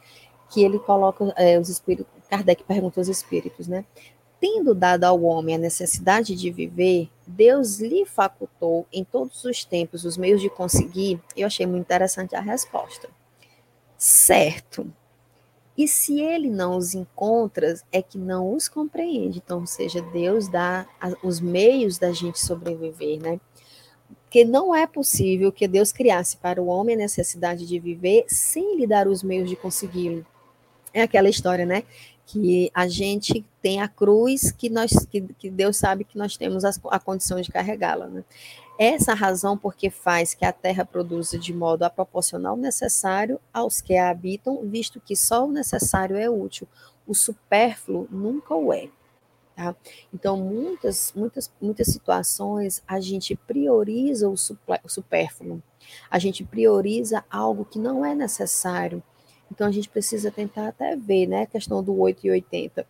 [0.51, 3.85] que ele coloca é, os espíritos, Kardec pergunta aos espíritos, né?
[4.39, 10.05] Tendo dado ao homem a necessidade de viver, Deus lhe facultou em todos os tempos
[10.05, 11.19] os meios de conseguir.
[11.35, 13.09] Eu achei muito interessante a resposta.
[13.99, 14.91] Certo.
[15.77, 19.43] E se ele não os encontra, é que não os compreende.
[19.45, 20.87] Então, ou seja, Deus dá
[21.23, 23.39] os meios da gente sobreviver, né?
[24.23, 28.77] Porque não é possível que Deus criasse para o homem a necessidade de viver sem
[28.77, 30.25] lhe dar os meios de consegui-lo.
[30.95, 31.85] É aquela história, né?
[32.27, 36.65] Que a gente tem a cruz que nós que, que Deus sabe que nós temos
[36.65, 38.25] a, a condição de carregá-la, né?
[38.79, 43.81] Essa razão porque faz que a terra produza de modo a proporcionar o necessário aos
[43.81, 46.69] que a habitam, visto que só o necessário é útil,
[47.07, 48.91] o supérfluo nunca o é.
[49.57, 49.75] Tá?
[50.13, 55.63] Então, muitas, muitas, muitas situações a gente prioriza o, supérfluo,
[56.11, 59.03] a gente prioriza algo que não é necessário.
[59.51, 62.87] Então, a gente precisa tentar até ver, né, a questão do 8 e 80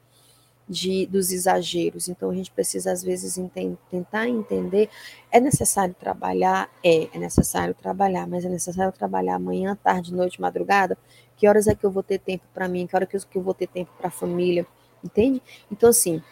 [0.69, 2.09] de, dos exageros.
[2.09, 4.89] Então, a gente precisa, às vezes, enten tentar entender.
[5.31, 6.71] É necessário trabalhar?
[6.83, 10.99] É, é necessário trabalhar, mas é necessário trabalhar amanhã, tarde, noite, madrugada?
[11.37, 12.87] Que horas é que eu vou ter tempo para mim?
[12.87, 14.67] Que horas eu, que eu vou ter tempo para a família?
[15.05, 15.41] Entende?
[15.71, 16.23] Então, assim,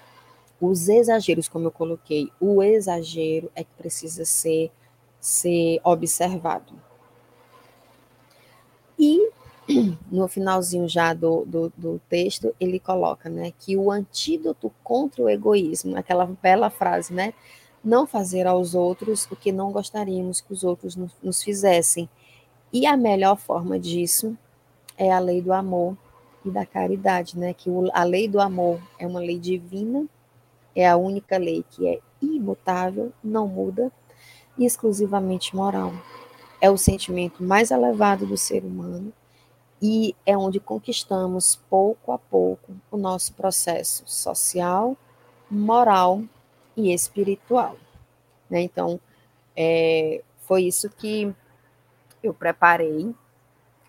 [0.60, 4.72] os exageros, como eu coloquei, o exagero é que precisa ser,
[5.20, 6.72] ser observado.
[8.98, 9.30] E
[10.10, 15.28] no finalzinho já do, do, do, texto, ele coloca né, que o antídoto contra o
[15.28, 17.32] egoísmo, aquela bela frase, né?
[17.82, 22.08] Não fazer aos outros o que não gostaríamos que os outros nos, nos fizessem.
[22.72, 24.36] E a melhor forma disso
[24.96, 25.96] é a lei do amor
[26.44, 27.54] e da caridade, né?
[27.54, 30.06] Que o, a lei do amor é uma lei divina,
[30.74, 33.92] é a única lei que é imutável, não muda,
[34.58, 35.92] e exclusivamente moral.
[36.60, 39.12] É o sentimento mais elevado do ser humano
[39.86, 44.96] e é onde conquistamos pouco a pouco o nosso processo social,
[45.50, 46.22] moral
[46.74, 47.76] e espiritual.
[48.48, 48.62] Né?
[48.62, 48.98] Então,
[49.54, 51.30] é, foi isso que
[52.22, 53.14] eu preparei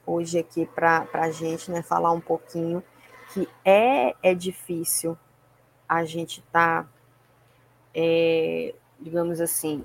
[0.06, 2.84] hoje aqui para a gente né, falar um pouquinho
[3.34, 5.18] que é, é difícil
[5.88, 6.90] a gente estar, tá,
[7.94, 9.82] é, digamos assim,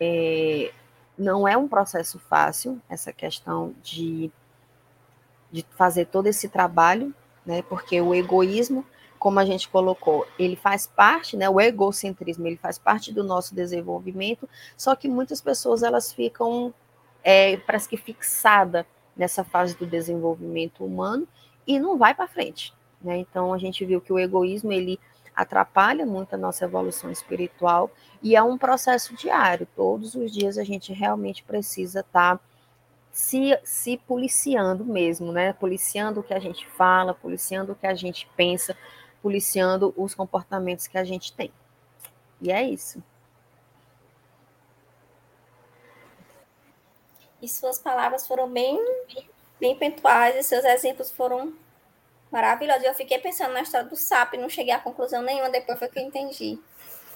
[0.00, 0.72] é,
[1.16, 4.30] não é um processo fácil, essa questão de,
[5.50, 7.14] de fazer todo esse trabalho,
[7.46, 7.62] né?
[7.62, 8.84] Porque o egoísmo,
[9.18, 11.48] como a gente colocou, ele faz parte, né?
[11.48, 16.74] O egocentrismo, ele faz parte do nosso desenvolvimento, só que muitas pessoas elas ficam,
[17.22, 18.86] é, parece que fixada
[19.16, 21.28] nessa fase do desenvolvimento humano
[21.66, 23.18] e não vai para frente, né?
[23.18, 24.98] Então a gente viu que o egoísmo ele
[25.34, 27.90] atrapalha muito a nossa evolução espiritual
[28.22, 29.66] e é um processo diário.
[29.74, 32.44] Todos os dias a gente realmente precisa estar tá
[33.12, 35.52] se, se policiando mesmo, né?
[35.52, 38.76] Policiando o que a gente fala, policiando o que a gente pensa,
[39.22, 41.52] policiando os comportamentos que a gente tem.
[42.40, 43.02] E é isso.
[47.40, 48.78] E suas palavras foram bem,
[49.60, 51.52] bem pontuais, e seus exemplos foram
[52.30, 52.86] maravilhosa.
[52.86, 55.88] Eu fiquei pensando na história do sapo e não cheguei a conclusão nenhuma, depois foi
[55.88, 56.58] que eu entendi.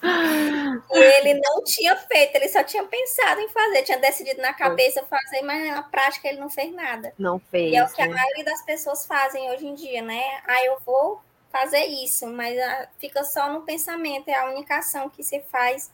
[0.00, 5.02] E ele não tinha feito, ele só tinha pensado em fazer, tinha decidido na cabeça
[5.04, 7.12] fazer, mas na prática ele não fez nada.
[7.18, 7.72] Não fez.
[7.72, 8.12] E é o que né?
[8.12, 10.22] a maioria das pessoas fazem hoje em dia, né?
[10.46, 15.08] Ah, eu vou fazer isso, mas ah, fica só no pensamento, é a única ação
[15.08, 15.90] que se faz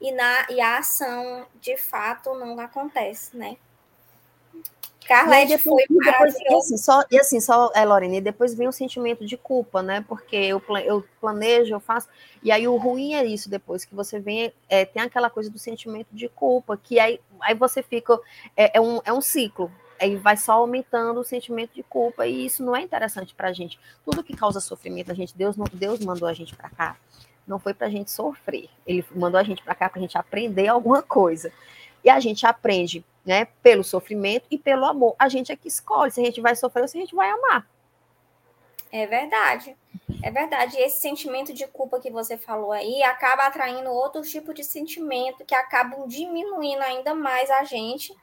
[0.00, 3.56] e, na, e a ação de fato não acontece, né?
[5.06, 8.54] Carla, e depois, foi depois, e assim, só, e assim, só, é, Lorena, e depois
[8.54, 10.04] vem o sentimento de culpa, né?
[10.06, 12.08] Porque eu, eu planejo, eu faço,
[12.42, 15.58] e aí o ruim é isso, depois que você vem, é, tem aquela coisa do
[15.58, 18.18] sentimento de culpa, que aí, aí você fica,
[18.56, 22.46] é, é um, é um ciclo, aí vai só aumentando o sentimento de culpa, e
[22.46, 23.78] isso não é interessante pra gente.
[24.04, 26.96] Tudo que causa sofrimento, a gente, Deus, Deus mandou a gente para cá,
[27.46, 31.00] não foi pra gente sofrer, ele mandou a gente para cá pra gente aprender alguma
[31.02, 31.52] coisa.
[32.04, 35.16] E a gente aprende né, pelo sofrimento e pelo amor.
[35.18, 37.28] A gente é que escolhe se a gente vai sofrer ou se a gente vai
[37.28, 37.68] amar.
[38.92, 39.76] É verdade.
[40.22, 40.78] É verdade.
[40.78, 45.54] Esse sentimento de culpa que você falou aí acaba atraindo outros tipos de sentimento que
[45.54, 48.16] acabam diminuindo ainda mais a gente,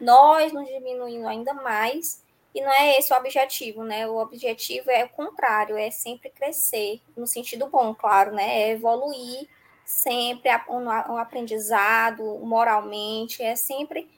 [0.00, 2.24] nós nos diminuindo ainda mais.
[2.54, 4.08] E não é esse o objetivo, né?
[4.08, 8.62] O objetivo é o contrário, é sempre crescer, no sentido bom, claro, né?
[8.62, 9.46] É evoluir
[9.84, 14.08] sempre um aprendizado moralmente, é sempre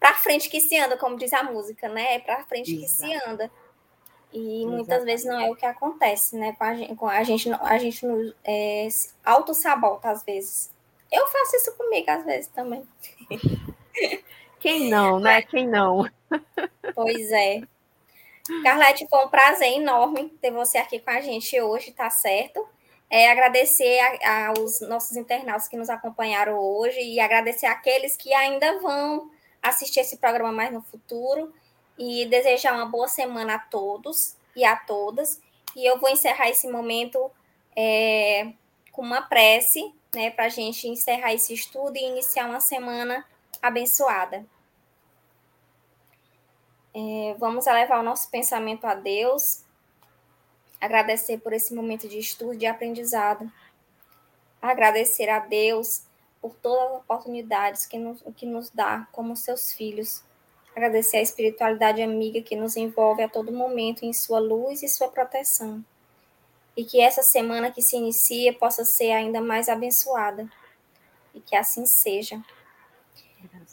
[0.00, 2.14] para frente que se anda, como diz a música, né?
[2.14, 2.86] É para frente Exato.
[2.86, 3.50] que se anda.
[4.32, 6.54] E muitas vezes não é o que acontece, né?
[6.56, 8.06] Com a gente, com a gente, a gente
[8.42, 8.88] é,
[9.24, 10.72] auto-sabota às vezes.
[11.12, 12.82] Eu faço isso comigo às vezes também.
[14.58, 15.42] Quem não, né?
[15.42, 16.08] Quem não?
[16.94, 17.62] Pois é.
[18.62, 22.66] Carlete, foi um prazer enorme ter você aqui com a gente hoje, tá certo?
[23.08, 29.30] É, agradecer aos nossos internautas que nos acompanharam hoje e agradecer aqueles que ainda vão
[29.62, 31.52] assistir esse programa mais no futuro
[31.98, 35.40] e desejar uma boa semana a todos e a todas.
[35.76, 37.30] E eu vou encerrar esse momento
[37.76, 38.52] é,
[38.90, 43.24] com uma prece, né, para a gente encerrar esse estudo e iniciar uma semana
[43.62, 44.44] abençoada.
[46.92, 49.64] É, vamos elevar o nosso pensamento a Deus,
[50.80, 53.50] agradecer por esse momento de estudo e aprendizado,
[54.60, 56.02] agradecer a Deus
[56.40, 60.22] por todas as oportunidades que nos, que nos dá como seus filhos
[60.74, 65.08] Agradecer a espiritualidade amiga que nos envolve a todo momento em sua luz e sua
[65.08, 65.84] proteção.
[66.76, 70.48] E que essa semana que se inicia possa ser ainda mais abençoada.
[71.34, 72.40] E que assim seja.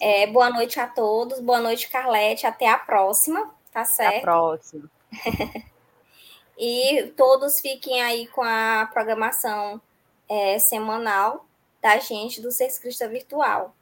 [0.02, 1.40] É, boa noite a todos.
[1.40, 2.48] Boa noite, Carlete.
[2.48, 3.56] Até a próxima.
[3.72, 4.10] Tá certo?
[4.10, 4.92] Até a próxima.
[6.58, 9.80] e todos fiquem aí com a programação
[10.28, 11.47] é, semanal
[11.82, 13.76] da gente do Ser Cristo Virtual.